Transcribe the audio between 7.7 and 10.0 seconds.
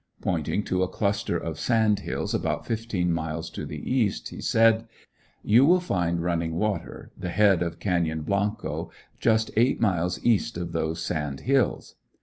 Canyon Blanco, just eight